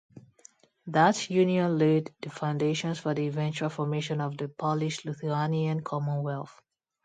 That 0.87 1.29
union 1.29 1.77
laid 1.77 2.11
the 2.23 2.31
foundations 2.31 2.97
for 2.97 3.13
the 3.13 3.27
eventual 3.27 3.69
formation 3.69 4.19
of 4.19 4.35
the 4.35 4.47
Polish-Lithuanian 4.49 5.83
Commonwealth. 5.83 6.59